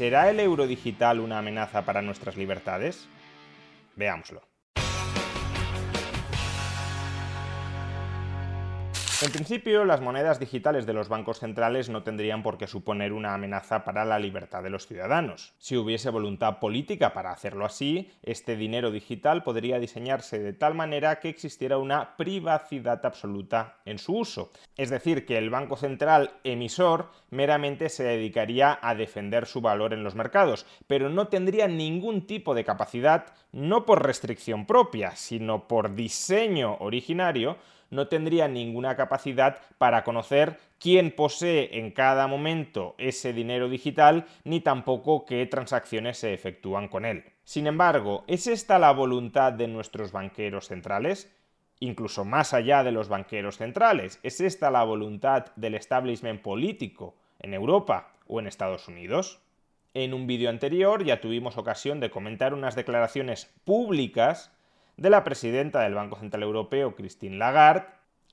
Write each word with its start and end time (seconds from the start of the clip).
¿Será 0.00 0.30
el 0.30 0.40
euro 0.40 0.66
digital 0.66 1.20
una 1.20 1.40
amenaza 1.40 1.84
para 1.84 2.00
nuestras 2.00 2.34
libertades? 2.38 3.06
Veámoslo. 3.96 4.49
En 9.22 9.32
principio, 9.32 9.84
las 9.84 10.00
monedas 10.00 10.40
digitales 10.40 10.86
de 10.86 10.94
los 10.94 11.10
bancos 11.10 11.40
centrales 11.40 11.90
no 11.90 12.02
tendrían 12.02 12.42
por 12.42 12.56
qué 12.56 12.66
suponer 12.66 13.12
una 13.12 13.34
amenaza 13.34 13.84
para 13.84 14.06
la 14.06 14.18
libertad 14.18 14.62
de 14.62 14.70
los 14.70 14.86
ciudadanos. 14.86 15.52
Si 15.58 15.76
hubiese 15.76 16.08
voluntad 16.08 16.58
política 16.58 17.12
para 17.12 17.30
hacerlo 17.30 17.66
así, 17.66 18.10
este 18.22 18.56
dinero 18.56 18.90
digital 18.90 19.42
podría 19.42 19.78
diseñarse 19.78 20.38
de 20.38 20.54
tal 20.54 20.74
manera 20.74 21.20
que 21.20 21.28
existiera 21.28 21.76
una 21.76 22.16
privacidad 22.16 23.04
absoluta 23.04 23.76
en 23.84 23.98
su 23.98 24.16
uso. 24.16 24.52
Es 24.78 24.88
decir, 24.88 25.26
que 25.26 25.36
el 25.36 25.50
Banco 25.50 25.76
Central 25.76 26.30
emisor 26.42 27.10
meramente 27.28 27.90
se 27.90 28.04
dedicaría 28.04 28.78
a 28.80 28.94
defender 28.94 29.44
su 29.44 29.60
valor 29.60 29.92
en 29.92 30.02
los 30.02 30.14
mercados, 30.14 30.64
pero 30.86 31.10
no 31.10 31.28
tendría 31.28 31.68
ningún 31.68 32.26
tipo 32.26 32.54
de 32.54 32.64
capacidad, 32.64 33.26
no 33.52 33.84
por 33.84 34.02
restricción 34.02 34.64
propia, 34.64 35.14
sino 35.14 35.68
por 35.68 35.94
diseño 35.94 36.78
originario, 36.80 37.58
no 37.90 38.08
tendría 38.08 38.48
ninguna 38.48 38.96
capacidad 38.96 39.58
para 39.78 40.04
conocer 40.04 40.58
quién 40.78 41.10
posee 41.10 41.78
en 41.78 41.90
cada 41.90 42.26
momento 42.26 42.94
ese 42.98 43.32
dinero 43.32 43.68
digital, 43.68 44.26
ni 44.44 44.60
tampoco 44.60 45.26
qué 45.26 45.44
transacciones 45.46 46.18
se 46.18 46.32
efectúan 46.32 46.88
con 46.88 47.04
él. 47.04 47.24
Sin 47.44 47.66
embargo, 47.66 48.24
¿es 48.26 48.46
esta 48.46 48.78
la 48.78 48.92
voluntad 48.92 49.52
de 49.52 49.68
nuestros 49.68 50.12
banqueros 50.12 50.68
centrales? 50.68 51.30
Incluso 51.80 52.24
más 52.24 52.54
allá 52.54 52.84
de 52.84 52.92
los 52.92 53.08
banqueros 53.08 53.56
centrales, 53.56 54.20
¿es 54.22 54.40
esta 54.40 54.70
la 54.70 54.84
voluntad 54.84 55.46
del 55.56 55.74
establishment 55.74 56.42
político 56.42 57.16
en 57.38 57.54
Europa 57.54 58.12
o 58.26 58.38
en 58.38 58.46
Estados 58.46 58.86
Unidos? 58.86 59.40
En 59.92 60.14
un 60.14 60.26
vídeo 60.26 60.50
anterior 60.50 61.02
ya 61.04 61.20
tuvimos 61.20 61.56
ocasión 61.56 61.98
de 61.98 62.10
comentar 62.10 62.54
unas 62.54 62.76
declaraciones 62.76 63.52
públicas 63.64 64.52
de 65.00 65.08
la 65.08 65.24
presidenta 65.24 65.80
del 65.80 65.94
Banco 65.94 66.18
Central 66.18 66.42
Europeo, 66.42 66.94
Christine 66.94 67.38
Lagarde, 67.38 67.86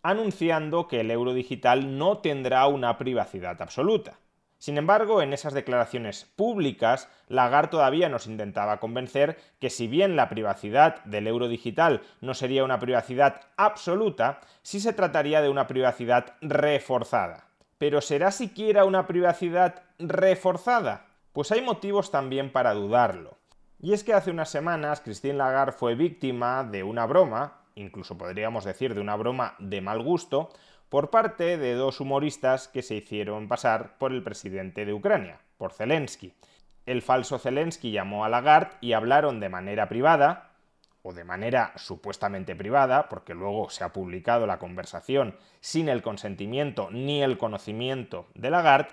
anunciando 0.04 0.90
que 0.90 1.00
el 1.00 1.10
euro 1.12 1.34
digital 1.34 1.98
no 1.98 2.18
tendrá 2.18 2.68
una 2.68 2.98
privacidad 2.98 3.62
absoluta. 3.62 4.20
Sin 4.58 4.78
embargo, 4.78 5.22
en 5.22 5.32
esas 5.32 5.54
declaraciones 5.54 6.26
públicas, 6.36 7.10
Lagarde 7.30 7.70
todavía 7.70 8.10
nos 8.10 8.28
intentaba 8.28 8.82
convencer 8.82 9.38
que 9.60 9.70
si 9.70 9.88
bien 9.88 10.18
la 10.18 10.28
privacidad 10.28 11.04
del 11.06 11.28
euro 11.28 11.48
digital 11.48 12.02
no 12.20 12.34
sería 12.34 12.66
una 12.66 12.80
privacidad 12.80 13.42
absoluta, 13.56 14.42
sí 14.62 14.82
se 14.82 14.92
trataría 14.92 15.42
de 15.42 15.50
una 15.50 15.68
privacidad 15.68 16.34
reforzada. 16.42 17.48
¿Pero 17.78 18.02
será 18.02 18.32
siquiera 18.32 18.84
una 18.84 19.08
privacidad 19.08 19.84
reforzada? 20.00 21.06
Pues 21.32 21.50
hay 21.54 21.62
motivos 21.62 22.12
también 22.12 22.52
para 22.52 22.74
dudarlo. 22.74 23.37
Y 23.80 23.94
es 23.94 24.04
que 24.04 24.14
hace 24.14 24.32
unas 24.32 24.50
semanas 24.50 25.02
Christine 25.02 25.36
Lagarde 25.36 25.72
fue 25.72 25.94
víctima 25.94 26.64
de 26.64 26.84
una 26.84 27.06
broma, 27.06 27.62
incluso 27.76 28.18
podríamos 28.18 28.66
decir 28.66 28.96
de 28.96 29.02
una 29.02 29.16
broma 29.16 29.56
de 29.60 29.82
mal 29.82 30.02
gusto, 30.02 30.50
por 30.90 31.12
parte 31.12 31.58
de 31.58 31.76
dos 31.76 32.00
humoristas 32.00 32.68
que 32.68 32.82
se 32.82 32.96
hicieron 32.96 33.48
pasar 33.48 33.98
por 34.00 34.14
el 34.14 34.24
presidente 34.24 34.84
de 34.86 34.94
Ucrania, 34.94 35.40
por 35.58 35.74
Zelensky. 35.74 36.34
El 36.88 37.04
falso 37.04 37.38
Zelensky 37.38 37.92
llamó 37.92 38.26
a 38.26 38.30
Lagarde 38.30 38.78
y 38.82 38.94
hablaron 38.94 39.40
de 39.40 39.50
manera 39.50 39.88
privada, 39.88 40.52
o 41.04 41.14
de 41.14 41.24
manera 41.24 41.74
supuestamente 41.76 42.56
privada, 42.56 43.08
porque 43.10 43.36
luego 43.36 43.70
se 43.70 43.84
ha 43.84 43.94
publicado 43.94 44.48
la 44.48 44.58
conversación 44.58 45.38
sin 45.62 45.88
el 45.88 46.02
consentimiento 46.02 46.90
ni 46.92 47.22
el 47.22 47.38
conocimiento 47.38 48.28
de 48.34 48.50
Lagarde, 48.50 48.90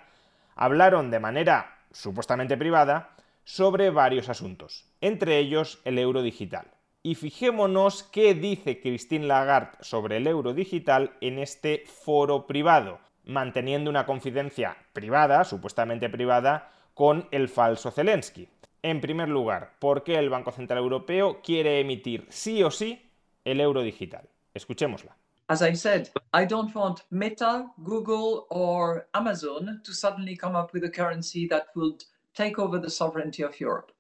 hablaron 0.55 1.11
de 1.11 1.21
manera 1.21 1.78
supuestamente 1.91 2.56
privada 2.56 3.15
sobre 3.44 3.91
varios 3.91 4.28
asuntos, 4.28 4.87
entre 5.00 5.38
ellos 5.38 5.81
el 5.84 5.99
euro 5.99 6.22
digital. 6.22 6.71
Y 7.03 7.16
fijémonos 7.16 8.03
qué 8.03 8.34
dice 8.34 8.81
Christine 8.81 9.27
Lagarde 9.27 9.77
sobre 9.81 10.16
el 10.16 10.27
euro 10.27 10.55
digital 10.55 11.12
en 11.21 11.38
este 11.38 11.84
foro 11.87 12.47
privado, 12.47 12.99
manteniendo 13.25 13.91
una 13.91 14.06
confidencia 14.06 14.77
privada, 14.93 15.44
supuestamente 15.44 16.09
privada, 16.09 16.72
con 16.94 17.28
el 17.31 17.49
falso 17.49 17.91
Zelensky. 17.91 18.49
En 18.82 19.00
primer 19.00 19.28
lugar, 19.28 19.75
¿por 19.78 20.03
qué 20.03 20.19
el 20.19 20.31
Banco 20.31 20.53
Central 20.53 20.78
Europeo 20.78 21.41
quiere 21.43 21.81
emitir 21.81 22.26
sí 22.31 22.62
o 22.62 22.71
sí 22.71 23.11
el 23.44 23.61
euro 23.61 23.82
digital? 23.82 24.28
Escuchémosla. 24.55 25.16
As 25.47 25.61
I 25.61 25.75
said, 25.75 26.09
I 26.32 26.47
don't 26.47 26.75
want 26.75 27.00
Meta, 27.11 27.71
Google 27.76 28.47
or 28.49 29.09
Amazon 29.12 29.82
to 29.84 29.93
suddenly 29.93 30.37
come 30.37 30.56
up 30.56 30.72
with 30.72 30.84
a 30.84 30.91
currency 30.91 31.47
that 31.49 31.66
would 31.75 32.03
take 32.34 32.59
over 32.59 32.81
the 32.81 32.91
sovereignty 32.91 33.43
of 33.43 33.59
Europe. 33.61 33.93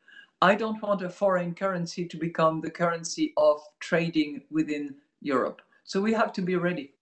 I 0.42 0.56
don't 0.56 0.80
want 0.82 1.02
a 1.02 1.08
foreign 1.08 1.54
currency 1.54 2.06
to 2.06 2.18
become 2.18 2.60
the 2.60 2.70
currency 2.70 3.32
of 3.36 3.62
trading 3.80 4.44
within 4.50 4.96
Europe. 5.20 5.62
So 5.84 6.00
we 6.00 6.12
have 6.14 6.32
to 6.32 6.42
be 6.42 6.56
ready. 6.56 6.94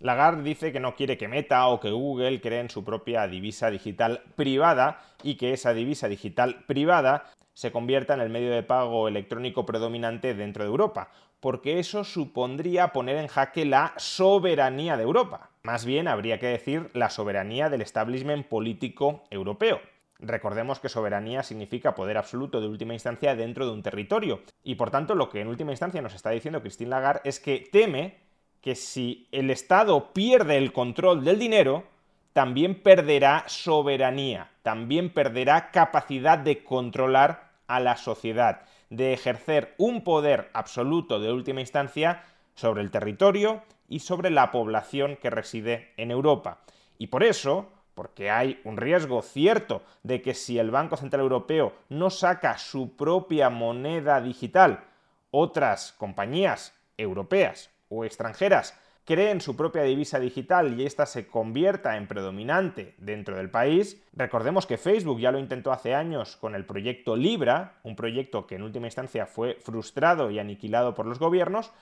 Lagarde 0.00 0.42
dice 0.42 0.72
que 0.72 0.80
no 0.80 0.94
quiere 0.94 1.16
que 1.16 1.26
Meta 1.26 1.68
o 1.68 1.80
que 1.80 1.90
Google 1.90 2.40
creen 2.40 2.68
su 2.68 2.84
propia 2.84 3.26
divisa 3.26 3.70
digital 3.70 4.22
privada 4.36 5.00
y 5.22 5.36
que 5.36 5.52
esa 5.52 5.72
divisa 5.72 6.08
digital 6.08 6.64
privada 6.66 7.30
se 7.54 7.72
convierta 7.72 8.12
en 8.12 8.20
el 8.20 8.28
medio 8.28 8.50
de 8.50 8.62
pago 8.62 9.08
electrónico 9.08 9.64
predominante 9.64 10.34
dentro 10.34 10.64
de 10.64 10.70
Europa, 10.70 11.10
porque 11.40 11.78
eso 11.78 12.04
supondría 12.04 12.88
poner 12.88 13.16
en 13.16 13.28
jaque 13.28 13.64
la 13.64 13.94
soberanía 13.96 14.98
de 14.98 15.04
Europa. 15.04 15.50
Más 15.62 15.86
bien 15.86 16.08
habría 16.08 16.38
que 16.38 16.48
decir 16.48 16.90
la 16.92 17.08
soberanía 17.08 17.70
del 17.70 17.80
establishment 17.80 18.46
político 18.46 19.24
europeo. 19.30 19.80
Recordemos 20.18 20.80
que 20.80 20.88
soberanía 20.88 21.42
significa 21.42 21.94
poder 21.94 22.16
absoluto 22.16 22.60
de 22.60 22.68
última 22.68 22.94
instancia 22.94 23.36
dentro 23.36 23.66
de 23.66 23.72
un 23.72 23.82
territorio. 23.82 24.40
Y 24.62 24.76
por 24.76 24.90
tanto, 24.90 25.14
lo 25.14 25.28
que 25.28 25.40
en 25.40 25.48
última 25.48 25.72
instancia 25.72 26.00
nos 26.00 26.14
está 26.14 26.30
diciendo 26.30 26.62
Christine 26.62 26.90
Lagarde 26.90 27.20
es 27.24 27.38
que 27.38 27.68
teme 27.70 28.18
que 28.60 28.74
si 28.74 29.28
el 29.30 29.50
Estado 29.50 30.12
pierde 30.12 30.56
el 30.56 30.72
control 30.72 31.24
del 31.24 31.38
dinero, 31.38 31.84
también 32.32 32.82
perderá 32.82 33.44
soberanía, 33.46 34.50
también 34.62 35.10
perderá 35.12 35.70
capacidad 35.70 36.38
de 36.38 36.64
controlar 36.64 37.52
a 37.66 37.80
la 37.80 37.96
sociedad, 37.96 38.62
de 38.90 39.12
ejercer 39.12 39.74
un 39.78 40.04
poder 40.04 40.50
absoluto 40.52 41.20
de 41.20 41.32
última 41.32 41.60
instancia 41.60 42.24
sobre 42.54 42.82
el 42.82 42.90
territorio 42.90 43.62
y 43.88 44.00
sobre 44.00 44.30
la 44.30 44.50
población 44.50 45.16
que 45.16 45.30
reside 45.30 45.92
en 45.96 46.10
Europa. 46.10 46.60
Y 46.98 47.06
por 47.08 47.22
eso, 47.22 47.70
porque 47.96 48.30
hay 48.30 48.60
un 48.64 48.76
riesgo 48.76 49.22
cierto 49.22 49.82
de 50.02 50.20
que 50.20 50.34
si 50.34 50.58
el 50.58 50.70
Banco 50.70 50.98
Central 50.98 51.22
Europeo 51.22 51.72
no 51.88 52.10
saca 52.10 52.58
su 52.58 52.94
propia 52.94 53.48
moneda 53.48 54.20
digital, 54.20 54.84
otras 55.30 55.92
compañías 55.92 56.74
europeas 56.98 57.70
o 57.88 58.04
extranjeras 58.04 58.78
creen 59.06 59.40
su 59.40 59.56
propia 59.56 59.82
divisa 59.82 60.18
digital 60.18 60.78
y 60.78 60.84
ésta 60.84 61.06
se 61.06 61.26
convierta 61.26 61.96
en 61.96 62.06
predominante 62.06 62.94
dentro 62.98 63.36
del 63.36 63.48
país. 63.48 64.02
Recordemos 64.12 64.66
que 64.66 64.76
Facebook 64.76 65.20
ya 65.20 65.30
lo 65.30 65.38
intentó 65.38 65.72
hace 65.72 65.94
años 65.94 66.36
con 66.36 66.54
el 66.54 66.66
proyecto 66.66 67.16
Libra, 67.16 67.78
un 67.82 67.96
proyecto 67.96 68.46
que 68.46 68.56
en 68.56 68.62
última 68.62 68.88
instancia 68.88 69.24
fue 69.24 69.54
frustrado 69.54 70.30
y 70.30 70.38
aniquilado 70.38 70.94
por 70.94 71.06
los 71.06 71.18
gobiernos, 71.18 71.72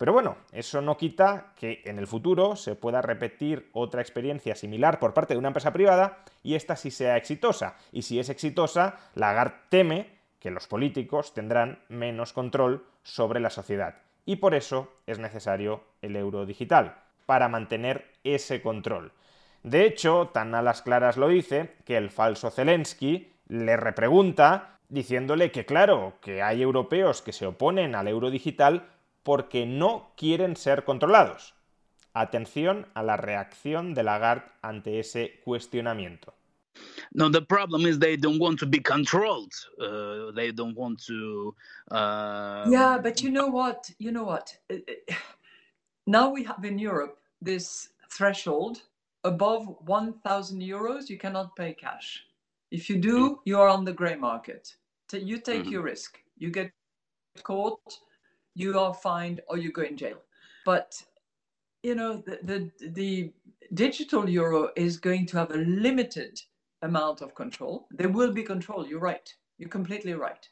pero 0.00 0.14
bueno, 0.14 0.38
eso 0.50 0.80
no 0.80 0.96
quita 0.96 1.52
que 1.56 1.82
en 1.84 1.98
el 1.98 2.06
futuro 2.06 2.56
se 2.56 2.74
pueda 2.74 3.02
repetir 3.02 3.68
otra 3.74 4.00
experiencia 4.00 4.54
similar 4.54 4.98
por 4.98 5.12
parte 5.12 5.34
de 5.34 5.38
una 5.38 5.48
empresa 5.48 5.74
privada 5.74 6.24
y 6.42 6.54
esta 6.54 6.74
sí 6.74 6.90
sea 6.90 7.18
exitosa. 7.18 7.76
Y 7.92 8.00
si 8.00 8.18
es 8.18 8.30
exitosa, 8.30 8.96
Lagarde 9.14 9.56
teme 9.68 10.06
que 10.38 10.50
los 10.50 10.66
políticos 10.68 11.34
tendrán 11.34 11.80
menos 11.90 12.32
control 12.32 12.86
sobre 13.02 13.40
la 13.40 13.50
sociedad. 13.50 13.96
Y 14.24 14.36
por 14.36 14.54
eso 14.54 14.90
es 15.06 15.18
necesario 15.18 15.84
el 16.00 16.16
euro 16.16 16.46
digital, 16.46 16.96
para 17.26 17.50
mantener 17.50 18.10
ese 18.24 18.62
control. 18.62 19.12
De 19.64 19.84
hecho, 19.84 20.30
tan 20.32 20.54
a 20.54 20.62
las 20.62 20.80
claras 20.80 21.18
lo 21.18 21.28
dice 21.28 21.76
que 21.84 21.98
el 21.98 22.08
falso 22.08 22.50
Zelensky 22.50 23.34
le 23.48 23.76
repregunta 23.76 24.78
diciéndole 24.88 25.52
que 25.52 25.66
claro, 25.66 26.14
que 26.22 26.40
hay 26.40 26.62
europeos 26.62 27.20
que 27.20 27.32
se 27.32 27.46
oponen 27.46 27.94
al 27.94 28.08
euro 28.08 28.30
digital 28.30 28.88
porque 29.22 29.66
no 29.66 30.12
quieren 30.16 30.56
ser 30.56 30.84
controlados. 30.84 31.54
Atención 32.12 32.86
a 32.94 33.02
la 33.02 33.16
reacción 33.16 33.94
de 33.94 34.02
Lagarde 34.02 34.50
ante 34.62 34.98
ese 34.98 35.40
cuestionamiento. 35.44 36.34
No, 37.12 37.28
the 37.30 37.42
problem 37.42 37.86
is 37.86 37.98
they 37.98 38.16
don't 38.16 38.40
want 38.40 38.58
to 38.60 38.66
be 38.66 38.80
controlled. 38.80 39.52
Uh, 39.78 40.32
they 40.34 40.52
don't 40.52 40.76
want 40.76 41.04
to. 41.06 41.54
Uh... 41.90 42.64
Yeah, 42.68 42.98
but 43.02 43.22
you 43.22 43.30
know 43.30 43.48
what? 43.48 43.90
You 43.98 44.12
know 44.12 44.24
what? 44.24 44.56
Uh, 44.70 44.76
uh, 44.76 45.14
now 46.06 46.30
we 46.30 46.44
have 46.44 46.64
in 46.64 46.78
Europe 46.78 47.18
this 47.42 47.90
threshold 48.10 48.82
above 49.24 49.76
1,000 49.86 50.60
euros, 50.60 51.08
you 51.08 51.18
cannot 51.18 51.54
pay 51.56 51.74
cash. 51.74 52.24
If 52.70 52.88
you 52.88 52.96
do, 52.96 53.30
mm. 53.30 53.36
you 53.44 53.58
are 53.60 53.68
on 53.68 53.84
the 53.84 53.92
gray 53.92 54.16
market. 54.16 54.74
You 55.12 55.38
take 55.38 55.62
mm-hmm. 55.62 55.72
your 55.72 55.82
risk. 55.82 56.18
You 56.38 56.50
get 56.50 56.70
caught, 57.42 57.98
you 58.60 58.78
are 58.78 58.94
fined, 58.94 59.40
or 59.48 59.56
you 59.56 59.72
go 59.72 59.82
in 59.82 59.96
jail. 59.96 60.18
But 60.64 61.02
you 61.82 61.94
know 61.94 62.22
the, 62.26 62.38
the, 62.42 62.88
the 62.90 63.32
digital 63.72 64.28
euro 64.28 64.70
is 64.76 64.98
going 64.98 65.26
to 65.26 65.38
have 65.38 65.50
a 65.50 65.58
limited 65.58 66.40
amount 66.82 67.22
of 67.22 67.34
control. 67.34 67.86
There 67.90 68.08
will 68.08 68.32
be 68.32 68.42
control. 68.42 68.86
You're 68.86 69.00
right. 69.00 69.34
You're 69.58 69.70
completely 69.70 70.14
right. 70.14 70.48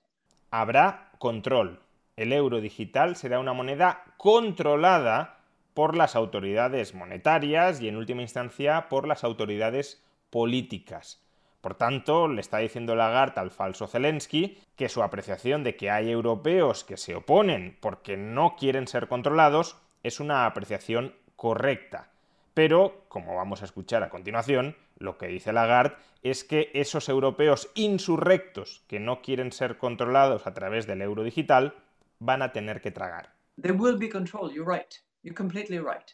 Habrá 0.53 1.11
control. 1.19 1.79
El 2.17 2.33
euro 2.33 2.61
digital 2.61 3.15
será 3.17 3.39
una 3.39 3.53
moneda 3.53 4.03
controlada 4.17 5.39
por 5.75 5.97
las 5.97 6.17
autoridades 6.17 6.95
monetarias 6.95 7.81
y 7.81 7.89
en 7.89 7.97
última 7.97 8.23
instancia 8.23 8.89
por 8.89 9.07
las 9.07 9.23
autoridades 9.23 10.03
políticas. 10.31 11.23
Por 11.61 11.75
tanto, 11.75 12.29
le 12.29 12.41
está 12.41 12.59
diciendo 12.59 12.95
Lagarde 12.95 13.41
al 13.41 13.51
falso 13.51 13.87
Zelensky 13.87 14.59
que 14.77 14.89
su 14.89 15.03
apreciación 15.03 15.65
de 15.65 15.77
que 15.77 15.91
hay 15.91 16.11
europeos 16.11 16.85
que 16.85 16.97
se 16.97 17.17
oponen 17.17 17.77
porque 17.81 18.17
no 18.17 18.55
quieren 18.57 18.87
ser 18.87 19.09
controlados 19.09 19.77
es 20.03 20.21
una 20.21 20.47
apreciación 20.47 21.15
correcta. 21.35 22.11
Pero, 22.55 23.05
como 23.09 23.37
vamos 23.37 23.63
a 23.63 23.65
escuchar 23.65 24.03
a 24.03 24.11
continuación, 24.11 24.77
lo 24.99 25.19
que 25.19 25.29
dice 25.29 25.53
Lagarde 25.53 25.97
es 26.23 26.45
que 26.45 26.71
esos 26.75 27.09
europeos 27.09 27.71
insurrectos 27.75 28.85
que 28.89 28.99
no 29.01 29.23
quieren 29.23 29.53
ser 29.53 29.79
controlados 29.79 30.47
a 30.47 30.55
través 30.55 30.87
del 30.87 31.03
euro 31.03 31.23
digital 31.23 31.75
van 32.19 32.43
a 32.43 32.53
tener 32.53 32.81
que 32.81 32.91
tragar. 32.91 33.35
There 33.61 33.75
will 33.75 33.97
be 33.97 34.09
control, 34.09 34.53
you're 34.53 34.69
right. 34.69 34.95
You're 35.23 35.37
completely 35.37 35.79
right. 35.79 36.13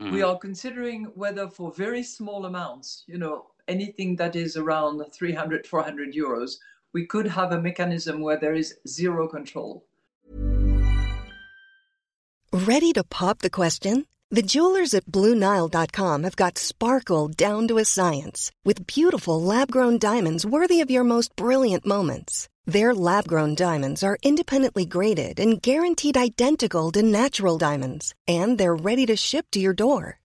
We 0.00 0.20
mm. 0.20 0.28
are 0.28 0.38
considering 0.38 1.12
whether 1.14 1.48
for 1.48 1.72
very 1.72 2.02
small 2.02 2.46
amounts, 2.46 3.04
you 3.06 3.18
know, 3.18 3.51
anything 3.68 4.16
that 4.16 4.36
is 4.36 4.56
around 4.56 5.02
300 5.12 5.66
400 5.66 6.14
euros, 6.14 6.56
we 6.92 7.06
could 7.06 7.26
have 7.26 7.52
a 7.52 7.60
mechanism 7.60 8.20
where 8.20 8.38
there 8.38 8.54
is 8.54 8.74
zero 8.86 9.28
control. 9.28 9.84
Ready 12.52 12.92
to 12.92 13.04
pop 13.04 13.38
the 13.38 13.50
question? 13.50 14.06
The 14.30 14.42
jewelers 14.42 14.94
at 14.94 15.06
BlueNile.com 15.06 16.22
have 16.22 16.36
got 16.36 16.56
sparkle 16.56 17.28
down 17.28 17.68
to 17.68 17.76
a 17.76 17.84
science 17.84 18.50
with 18.64 18.86
beautiful 18.86 19.42
lab 19.42 19.70
grown 19.70 19.98
diamonds 19.98 20.46
worthy 20.46 20.80
of 20.80 20.90
your 20.90 21.04
most 21.04 21.36
brilliant 21.36 21.84
moments. 21.84 22.48
Their 22.64 22.94
lab 22.94 23.26
grown 23.26 23.54
diamonds 23.54 24.02
are 24.02 24.16
independently 24.22 24.86
graded 24.86 25.38
and 25.38 25.60
guaranteed 25.60 26.16
identical 26.16 26.90
to 26.92 27.02
natural 27.02 27.58
diamonds, 27.58 28.14
and 28.26 28.56
they're 28.56 28.74
ready 28.74 29.04
to 29.06 29.16
ship 29.16 29.46
to 29.50 29.60
your 29.60 29.74
door. 29.74 30.21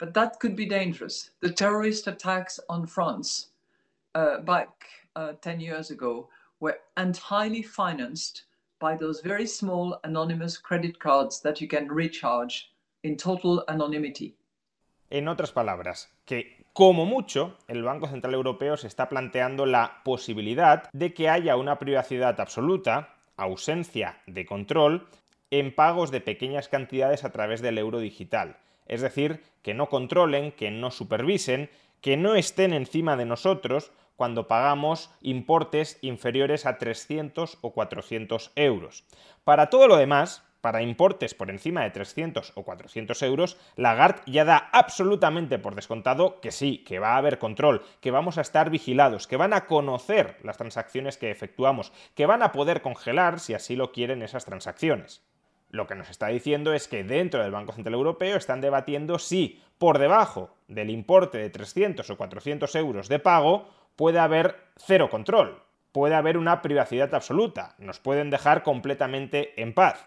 but 0.00 0.14
that 0.14 0.40
could 0.40 0.56
be 0.56 0.66
dangerous. 0.66 1.30
The 1.40 1.52
terrorist 1.52 2.08
attacks 2.08 2.58
on 2.68 2.86
France 2.86 3.50
uh, 4.14 4.40
back 4.40 4.68
uh, 5.14 5.34
10 5.42 5.60
years 5.60 5.90
ago 5.90 6.28
were 6.58 6.78
entirely 6.96 7.62
financed 7.62 8.44
by 8.80 8.96
those 8.96 9.20
very 9.20 9.46
small 9.46 10.00
anonymous 10.04 10.56
credit 10.56 10.98
cards 10.98 11.42
that 11.42 11.60
you 11.60 11.68
can 11.68 11.86
recharge 11.88 12.72
in 13.04 13.16
total 13.16 13.62
anonymity. 13.68 14.34
En 15.10 15.28
otras 15.28 15.52
palabras, 15.52 16.08
que 16.24 16.64
como 16.72 17.04
mucho 17.04 17.58
el 17.68 17.82
Banco 17.82 18.06
Central 18.08 18.32
Europeo 18.34 18.76
se 18.76 18.86
está 18.86 19.08
planteando 19.08 19.66
la 19.66 20.02
posibilidad 20.04 20.88
de 20.92 21.12
que 21.12 21.28
haya 21.28 21.56
una 21.56 21.78
privacidad 21.78 22.40
absoluta, 22.40 23.16
ausencia 23.36 24.22
de 24.26 24.46
control, 24.46 25.08
en 25.50 25.74
pagos 25.74 26.10
de 26.10 26.20
pequeñas 26.20 26.68
cantidades 26.68 27.24
a 27.24 27.32
través 27.32 27.60
del 27.60 27.76
euro 27.76 27.98
digital 27.98 28.56
es 28.90 29.02
decir, 29.02 29.40
que 29.62 29.72
no 29.72 29.88
controlen, 29.88 30.50
que 30.50 30.72
no 30.72 30.90
supervisen, 30.90 31.70
que 32.00 32.16
no 32.16 32.34
estén 32.34 32.72
encima 32.72 33.16
de 33.16 33.24
nosotros 33.24 33.92
cuando 34.16 34.48
pagamos 34.48 35.10
importes 35.20 35.96
inferiores 36.02 36.66
a 36.66 36.76
300 36.76 37.58
o 37.60 37.72
400 37.72 38.50
euros. 38.56 39.04
Para 39.44 39.70
todo 39.70 39.86
lo 39.86 39.96
demás, 39.96 40.42
para 40.60 40.82
importes 40.82 41.34
por 41.34 41.50
encima 41.50 41.84
de 41.84 41.90
300 41.90 42.52
o 42.56 42.64
400 42.64 43.22
euros, 43.22 43.56
Lagarde 43.76 44.22
ya 44.26 44.44
da 44.44 44.68
absolutamente 44.72 45.60
por 45.60 45.76
descontado 45.76 46.40
que 46.40 46.50
sí, 46.50 46.78
que 46.84 46.98
va 46.98 47.14
a 47.14 47.18
haber 47.18 47.38
control, 47.38 47.82
que 48.00 48.10
vamos 48.10 48.38
a 48.38 48.42
estar 48.42 48.70
vigilados, 48.70 49.28
que 49.28 49.36
van 49.36 49.52
a 49.52 49.66
conocer 49.66 50.36
las 50.42 50.56
transacciones 50.56 51.16
que 51.16 51.30
efectuamos, 51.30 51.92
que 52.16 52.26
van 52.26 52.42
a 52.42 52.50
poder 52.50 52.82
congelar, 52.82 53.38
si 53.38 53.54
así 53.54 53.76
lo 53.76 53.92
quieren, 53.92 54.22
esas 54.22 54.44
transacciones. 54.44 55.22
Lo 55.70 55.86
que 55.86 55.94
nos 55.94 56.10
está 56.10 56.26
diciendo 56.28 56.72
es 56.72 56.88
que 56.88 57.04
dentro 57.04 57.42
del 57.42 57.52
Banco 57.52 57.72
Central 57.72 57.94
Europeo 57.94 58.36
están 58.36 58.60
debatiendo 58.60 59.18
si 59.18 59.62
por 59.78 59.98
debajo 59.98 60.54
del 60.66 60.90
importe 60.90 61.38
de 61.38 61.48
300 61.48 62.08
o 62.10 62.16
400 62.16 62.74
euros 62.74 63.08
de 63.08 63.20
pago 63.20 63.68
puede 63.94 64.18
haber 64.18 64.56
cero 64.76 65.08
control, 65.10 65.62
puede 65.92 66.16
haber 66.16 66.36
una 66.36 66.60
privacidad 66.60 67.14
absoluta, 67.14 67.76
nos 67.78 68.00
pueden 68.00 68.30
dejar 68.30 68.64
completamente 68.64 69.60
en 69.62 69.72
paz. 69.72 70.06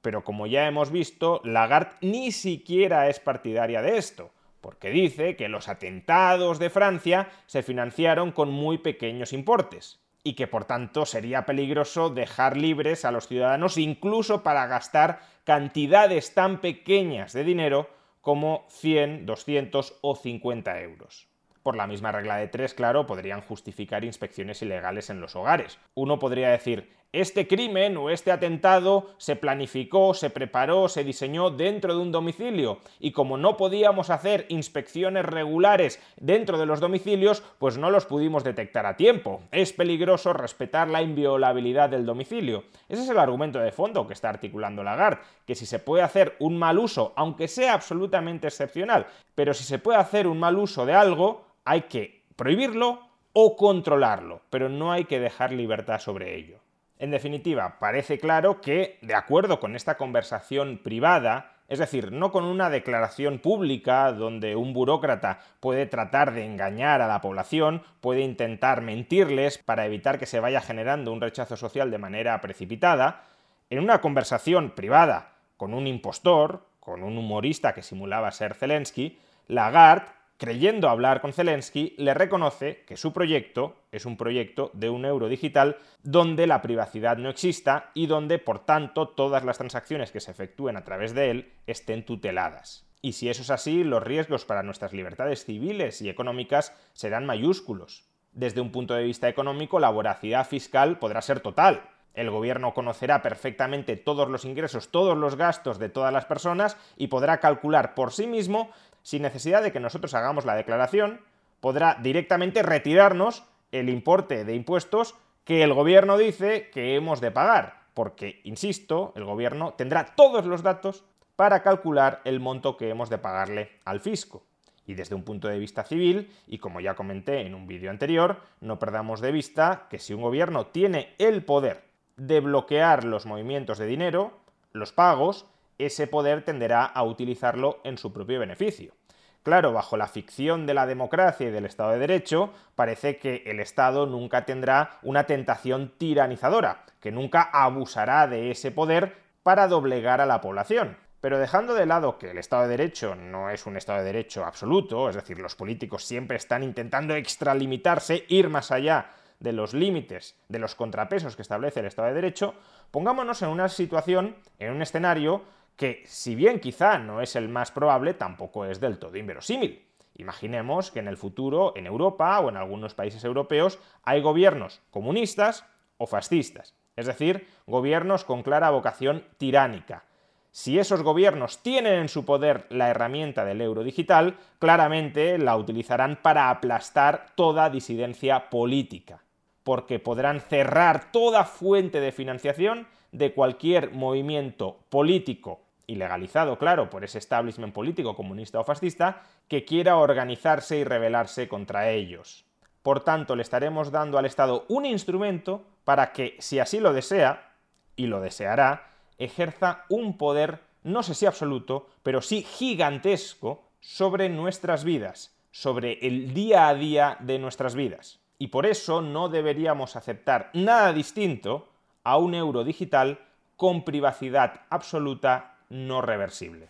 Pero 0.00 0.24
como 0.24 0.46
ya 0.46 0.66
hemos 0.66 0.90
visto, 0.90 1.42
Lagarde 1.44 1.96
ni 2.00 2.32
siquiera 2.32 3.08
es 3.08 3.20
partidaria 3.20 3.82
de 3.82 3.98
esto, 3.98 4.32
porque 4.62 4.90
dice 4.90 5.36
que 5.36 5.48
los 5.48 5.68
atentados 5.68 6.58
de 6.58 6.70
Francia 6.70 7.28
se 7.46 7.62
financiaron 7.62 8.32
con 8.32 8.50
muy 8.50 8.78
pequeños 8.78 9.32
importes 9.32 10.01
y 10.24 10.34
que 10.34 10.46
por 10.46 10.64
tanto 10.64 11.04
sería 11.06 11.46
peligroso 11.46 12.10
dejar 12.10 12.56
libres 12.56 13.04
a 13.04 13.10
los 13.10 13.28
ciudadanos 13.28 13.78
incluso 13.78 14.42
para 14.42 14.66
gastar 14.66 15.20
cantidades 15.44 16.34
tan 16.34 16.60
pequeñas 16.60 17.32
de 17.32 17.44
dinero 17.44 17.90
como 18.20 18.66
100, 18.68 19.26
200 19.26 19.98
o 20.00 20.14
50 20.14 20.80
euros. 20.80 21.28
Por 21.62 21.76
la 21.76 21.86
misma 21.86 22.10
regla 22.10 22.36
de 22.36 22.48
tres, 22.48 22.74
claro, 22.74 23.06
podrían 23.06 23.40
justificar 23.40 24.04
inspecciones 24.04 24.62
ilegales 24.62 25.10
en 25.10 25.20
los 25.20 25.36
hogares. 25.36 25.78
Uno 25.94 26.18
podría 26.18 26.50
decir, 26.50 26.90
este 27.12 27.46
crimen 27.46 27.98
o 27.98 28.08
este 28.08 28.32
atentado 28.32 29.10
se 29.18 29.36
planificó, 29.36 30.14
se 30.14 30.30
preparó, 30.30 30.88
se 30.88 31.04
diseñó 31.04 31.50
dentro 31.50 31.94
de 31.94 32.00
un 32.00 32.10
domicilio 32.10 32.78
y 32.98 33.12
como 33.12 33.36
no 33.36 33.58
podíamos 33.58 34.08
hacer 34.08 34.46
inspecciones 34.48 35.26
regulares 35.26 36.02
dentro 36.16 36.56
de 36.56 36.64
los 36.64 36.80
domicilios, 36.80 37.42
pues 37.58 37.76
no 37.76 37.90
los 37.90 38.06
pudimos 38.06 38.44
detectar 38.44 38.86
a 38.86 38.96
tiempo. 38.96 39.42
Es 39.52 39.74
peligroso 39.74 40.32
respetar 40.32 40.88
la 40.88 41.02
inviolabilidad 41.02 41.90
del 41.90 42.06
domicilio. 42.06 42.64
Ese 42.88 43.02
es 43.02 43.08
el 43.10 43.18
argumento 43.18 43.58
de 43.58 43.72
fondo 43.72 44.06
que 44.06 44.14
está 44.14 44.30
articulando 44.30 44.82
Lagarde, 44.82 45.20
que 45.46 45.54
si 45.54 45.66
se 45.66 45.78
puede 45.80 46.02
hacer 46.02 46.36
un 46.38 46.56
mal 46.56 46.78
uso, 46.78 47.12
aunque 47.16 47.46
sea 47.46 47.74
absolutamente 47.74 48.46
excepcional, 48.46 49.06
pero 49.34 49.52
si 49.52 49.64
se 49.64 49.78
puede 49.78 49.98
hacer 49.98 50.26
un 50.26 50.40
mal 50.40 50.56
uso 50.56 50.86
de 50.86 50.94
algo, 50.94 51.44
hay 51.64 51.82
que 51.82 52.24
prohibirlo 52.36 53.00
o 53.34 53.56
controlarlo, 53.56 54.40
pero 54.48 54.68
no 54.68 54.92
hay 54.92 55.04
que 55.04 55.20
dejar 55.20 55.52
libertad 55.52 56.00
sobre 56.00 56.36
ello. 56.36 56.58
En 57.02 57.10
definitiva, 57.10 57.80
parece 57.80 58.20
claro 58.20 58.60
que, 58.60 59.00
de 59.02 59.16
acuerdo 59.16 59.58
con 59.58 59.74
esta 59.74 59.96
conversación 59.96 60.78
privada, 60.84 61.50
es 61.66 61.80
decir, 61.80 62.12
no 62.12 62.30
con 62.30 62.44
una 62.44 62.70
declaración 62.70 63.40
pública 63.40 64.12
donde 64.12 64.54
un 64.54 64.72
burócrata 64.72 65.40
puede 65.58 65.86
tratar 65.86 66.32
de 66.32 66.44
engañar 66.44 67.02
a 67.02 67.08
la 67.08 67.20
población, 67.20 67.82
puede 68.00 68.20
intentar 68.20 68.82
mentirles 68.82 69.58
para 69.58 69.84
evitar 69.84 70.20
que 70.20 70.26
se 70.26 70.38
vaya 70.38 70.60
generando 70.60 71.12
un 71.12 71.20
rechazo 71.20 71.56
social 71.56 71.90
de 71.90 71.98
manera 71.98 72.40
precipitada, 72.40 73.24
en 73.68 73.80
una 73.80 74.00
conversación 74.00 74.70
privada 74.70 75.32
con 75.56 75.74
un 75.74 75.88
impostor, 75.88 76.68
con 76.78 77.02
un 77.02 77.18
humorista 77.18 77.74
que 77.74 77.82
simulaba 77.82 78.30
ser 78.30 78.54
Zelensky, 78.54 79.18
Lagarde 79.48 80.06
creyendo 80.42 80.88
hablar 80.88 81.20
con 81.20 81.32
Zelensky, 81.32 81.94
le 81.98 82.14
reconoce 82.14 82.82
que 82.84 82.96
su 82.96 83.12
proyecto 83.12 83.76
es 83.92 84.06
un 84.06 84.16
proyecto 84.16 84.72
de 84.74 84.90
un 84.90 85.04
euro 85.04 85.28
digital 85.28 85.76
donde 86.02 86.48
la 86.48 86.62
privacidad 86.62 87.16
no 87.16 87.28
exista 87.28 87.92
y 87.94 88.08
donde, 88.08 88.40
por 88.40 88.58
tanto, 88.58 89.06
todas 89.06 89.44
las 89.44 89.58
transacciones 89.58 90.10
que 90.10 90.18
se 90.18 90.32
efectúen 90.32 90.76
a 90.76 90.82
través 90.82 91.14
de 91.14 91.30
él 91.30 91.52
estén 91.68 92.04
tuteladas. 92.04 92.88
Y 93.00 93.12
si 93.12 93.28
eso 93.28 93.42
es 93.42 93.50
así, 93.50 93.84
los 93.84 94.02
riesgos 94.02 94.44
para 94.44 94.64
nuestras 94.64 94.92
libertades 94.92 95.44
civiles 95.44 96.02
y 96.02 96.08
económicas 96.08 96.74
serán 96.92 97.24
mayúsculos. 97.24 98.08
Desde 98.32 98.60
un 98.60 98.72
punto 98.72 98.94
de 98.94 99.04
vista 99.04 99.28
económico, 99.28 99.78
la 99.78 99.90
voracidad 99.90 100.44
fiscal 100.44 100.98
podrá 100.98 101.22
ser 101.22 101.38
total. 101.38 101.88
El 102.14 102.30
gobierno 102.30 102.74
conocerá 102.74 103.22
perfectamente 103.22 103.96
todos 103.96 104.28
los 104.28 104.44
ingresos, 104.44 104.90
todos 104.90 105.16
los 105.16 105.36
gastos 105.36 105.78
de 105.78 105.88
todas 105.88 106.12
las 106.12 106.26
personas 106.26 106.76
y 106.96 107.06
podrá 107.06 107.38
calcular 107.38 107.94
por 107.94 108.12
sí 108.12 108.26
mismo 108.26 108.70
sin 109.02 109.22
necesidad 109.22 109.62
de 109.62 109.72
que 109.72 109.80
nosotros 109.80 110.14
hagamos 110.14 110.44
la 110.44 110.54
declaración, 110.54 111.20
podrá 111.60 111.98
directamente 112.02 112.62
retirarnos 112.62 113.44
el 113.70 113.88
importe 113.88 114.44
de 114.44 114.54
impuestos 114.54 115.14
que 115.44 115.62
el 115.62 115.74
gobierno 115.74 116.18
dice 116.18 116.70
que 116.70 116.94
hemos 116.94 117.20
de 117.20 117.30
pagar, 117.30 117.82
porque, 117.94 118.40
insisto, 118.44 119.12
el 119.16 119.24
gobierno 119.24 119.74
tendrá 119.74 120.14
todos 120.14 120.46
los 120.46 120.62
datos 120.62 121.04
para 121.36 121.62
calcular 121.62 122.20
el 122.24 122.40
monto 122.40 122.76
que 122.76 122.90
hemos 122.90 123.10
de 123.10 123.18
pagarle 123.18 123.70
al 123.84 124.00
fisco. 124.00 124.44
Y 124.86 124.94
desde 124.94 125.14
un 125.14 125.22
punto 125.22 125.48
de 125.48 125.58
vista 125.58 125.84
civil, 125.84 126.32
y 126.46 126.58
como 126.58 126.80
ya 126.80 126.94
comenté 126.94 127.40
en 127.40 127.54
un 127.54 127.66
vídeo 127.66 127.90
anterior, 127.90 128.40
no 128.60 128.78
perdamos 128.78 129.20
de 129.20 129.32
vista 129.32 129.86
que 129.88 129.98
si 129.98 130.12
un 130.12 130.22
gobierno 130.22 130.66
tiene 130.66 131.14
el 131.18 131.44
poder 131.44 131.84
de 132.16 132.40
bloquear 132.40 133.04
los 133.04 133.26
movimientos 133.26 133.78
de 133.78 133.86
dinero, 133.86 134.38
los 134.72 134.92
pagos, 134.92 135.46
ese 135.78 136.06
poder 136.06 136.44
tenderá 136.44 136.84
a 136.84 137.02
utilizarlo 137.02 137.80
en 137.84 137.98
su 137.98 138.12
propio 138.12 138.40
beneficio. 138.40 138.94
Claro, 139.42 139.72
bajo 139.72 139.96
la 139.96 140.06
ficción 140.06 140.66
de 140.66 140.74
la 140.74 140.86
democracia 140.86 141.48
y 141.48 141.50
del 141.50 141.66
Estado 141.66 141.90
de 141.90 141.98
Derecho, 141.98 142.52
parece 142.76 143.18
que 143.18 143.42
el 143.46 143.58
Estado 143.58 144.06
nunca 144.06 144.44
tendrá 144.44 144.98
una 145.02 145.24
tentación 145.24 145.92
tiranizadora, 145.98 146.84
que 147.00 147.10
nunca 147.10 147.42
abusará 147.52 148.28
de 148.28 148.52
ese 148.52 148.70
poder 148.70 149.16
para 149.42 149.66
doblegar 149.66 150.20
a 150.20 150.26
la 150.26 150.40
población. 150.40 150.96
Pero 151.20 151.38
dejando 151.38 151.74
de 151.74 151.86
lado 151.86 152.18
que 152.18 152.30
el 152.30 152.38
Estado 152.38 152.62
de 152.62 152.68
Derecho 152.76 153.16
no 153.16 153.50
es 153.50 153.66
un 153.66 153.76
Estado 153.76 153.98
de 153.98 154.06
Derecho 154.06 154.44
absoluto, 154.44 155.08
es 155.08 155.16
decir, 155.16 155.38
los 155.40 155.56
políticos 155.56 156.04
siempre 156.04 156.36
están 156.36 156.62
intentando 156.62 157.14
extralimitarse, 157.14 158.24
ir 158.28 158.48
más 158.48 158.70
allá 158.70 159.10
de 159.40 159.52
los 159.52 159.74
límites, 159.74 160.36
de 160.48 160.60
los 160.60 160.76
contrapesos 160.76 161.34
que 161.34 161.42
establece 161.42 161.80
el 161.80 161.86
Estado 161.86 162.08
de 162.08 162.14
Derecho, 162.14 162.54
pongámonos 162.92 163.42
en 163.42 163.48
una 163.48 163.68
situación, 163.68 164.36
en 164.60 164.72
un 164.72 164.82
escenario 164.82 165.42
que 165.76 166.02
si 166.06 166.34
bien 166.34 166.60
quizá 166.60 166.98
no 166.98 167.20
es 167.20 167.36
el 167.36 167.48
más 167.48 167.70
probable, 167.70 168.14
tampoco 168.14 168.64
es 168.64 168.80
del 168.80 168.98
todo 168.98 169.16
inverosímil. 169.16 169.86
Imaginemos 170.14 170.90
que 170.90 171.00
en 171.00 171.08
el 171.08 171.16
futuro, 171.16 171.72
en 171.76 171.86
Europa 171.86 172.38
o 172.40 172.48
en 172.48 172.56
algunos 172.56 172.94
países 172.94 173.24
europeos, 173.24 173.78
hay 174.04 174.20
gobiernos 174.20 174.82
comunistas 174.90 175.64
o 175.96 176.06
fascistas, 176.06 176.74
es 176.96 177.06
decir, 177.06 177.48
gobiernos 177.66 178.24
con 178.24 178.42
clara 178.42 178.70
vocación 178.70 179.24
tiránica. 179.38 180.04
Si 180.50 180.78
esos 180.78 181.02
gobiernos 181.02 181.62
tienen 181.62 181.94
en 181.94 182.08
su 182.10 182.26
poder 182.26 182.66
la 182.68 182.90
herramienta 182.90 183.44
del 183.46 183.62
euro 183.62 183.82
digital, 183.82 184.36
claramente 184.58 185.38
la 185.38 185.56
utilizarán 185.56 186.18
para 186.20 186.50
aplastar 186.50 187.28
toda 187.34 187.70
disidencia 187.70 188.50
política, 188.50 189.22
porque 189.64 189.98
podrán 189.98 190.40
cerrar 190.40 191.10
toda 191.10 191.44
fuente 191.44 192.00
de 192.00 192.12
financiación 192.12 192.86
de 193.12 193.32
cualquier 193.32 193.92
movimiento 193.92 194.80
político 194.90 195.61
y 195.86 195.96
legalizado, 195.96 196.58
claro, 196.58 196.90
por 196.90 197.04
ese 197.04 197.18
establishment 197.18 197.74
político 197.74 198.14
comunista 198.14 198.60
o 198.60 198.64
fascista, 198.64 199.22
que 199.48 199.64
quiera 199.64 199.96
organizarse 199.96 200.78
y 200.78 200.84
rebelarse 200.84 201.48
contra 201.48 201.90
ellos. 201.90 202.44
Por 202.82 203.00
tanto, 203.00 203.36
le 203.36 203.42
estaremos 203.42 203.90
dando 203.90 204.18
al 204.18 204.26
Estado 204.26 204.64
un 204.68 204.86
instrumento 204.86 205.64
para 205.84 206.12
que, 206.12 206.36
si 206.38 206.58
así 206.58 206.80
lo 206.80 206.92
desea, 206.92 207.52
y 207.96 208.06
lo 208.06 208.20
deseará, 208.20 208.90
ejerza 209.18 209.84
un 209.88 210.16
poder, 210.16 210.60
no 210.82 211.02
sé 211.02 211.14
si 211.14 211.26
absoluto, 211.26 211.88
pero 212.02 212.22
sí 212.22 212.42
gigantesco, 212.42 213.64
sobre 213.80 214.28
nuestras 214.28 214.84
vidas, 214.84 215.36
sobre 215.50 215.98
el 216.06 216.32
día 216.34 216.68
a 216.68 216.74
día 216.74 217.16
de 217.20 217.38
nuestras 217.38 217.74
vidas. 217.74 218.20
Y 218.38 218.48
por 218.48 218.64
eso 218.64 219.02
no 219.02 219.28
deberíamos 219.28 219.96
aceptar 219.96 220.50
nada 220.54 220.92
distinto 220.92 221.68
a 222.04 222.16
un 222.16 222.34
euro 222.34 222.64
digital 222.64 223.18
con 223.56 223.84
privacidad 223.84 224.62
absoluta 224.70 225.51
no 225.72 226.02
reversible. 226.02 226.68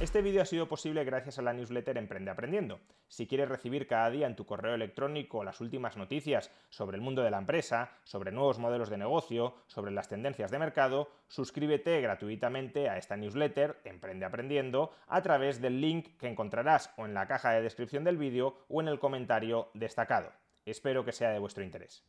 Este 0.00 0.22
vídeo 0.22 0.42
ha 0.42 0.46
sido 0.46 0.66
posible 0.66 1.04
gracias 1.04 1.38
a 1.38 1.42
la 1.42 1.52
newsletter 1.52 1.98
Emprende 1.98 2.30
Aprendiendo. 2.30 2.80
Si 3.06 3.26
quieres 3.26 3.48
recibir 3.48 3.86
cada 3.86 4.10
día 4.10 4.26
en 4.26 4.34
tu 4.34 4.46
correo 4.46 4.74
electrónico 4.74 5.44
las 5.44 5.60
últimas 5.60 5.98
noticias 5.98 6.50
sobre 6.70 6.96
el 6.96 7.02
mundo 7.02 7.22
de 7.22 7.30
la 7.30 7.38
empresa, 7.38 7.92
sobre 8.04 8.32
nuevos 8.32 8.58
modelos 8.58 8.88
de 8.88 8.96
negocio, 8.96 9.54
sobre 9.66 9.92
las 9.92 10.08
tendencias 10.08 10.50
de 10.50 10.58
mercado, 10.58 11.10
suscríbete 11.28 12.00
gratuitamente 12.00 12.88
a 12.88 12.96
esta 12.96 13.16
newsletter 13.16 13.80
Emprende 13.84 14.24
Aprendiendo 14.24 14.92
a 15.06 15.20
través 15.22 15.60
del 15.60 15.80
link 15.80 16.16
que 16.18 16.28
encontrarás 16.28 16.90
o 16.96 17.04
en 17.04 17.12
la 17.12 17.28
caja 17.28 17.52
de 17.52 17.62
descripción 17.62 18.02
del 18.02 18.16
vídeo 18.16 18.56
o 18.68 18.80
en 18.80 18.88
el 18.88 18.98
comentario 18.98 19.68
destacado. 19.74 20.32
Espero 20.64 21.04
que 21.04 21.12
sea 21.12 21.30
de 21.30 21.38
vuestro 21.38 21.62
interés. 21.62 22.02